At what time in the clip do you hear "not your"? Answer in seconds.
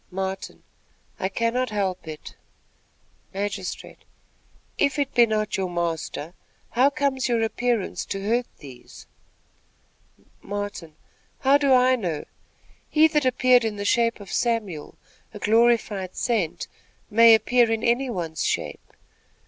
5.27-5.69